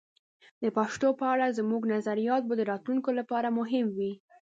[0.63, 4.13] د پښتو په اړه زموږ نظریات به د راتلونکي لپاره مهم وي.